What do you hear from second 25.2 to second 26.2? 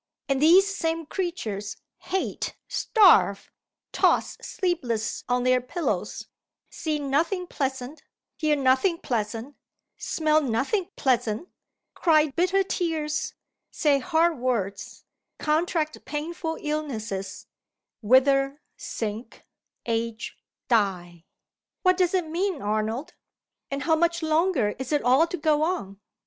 to go on?"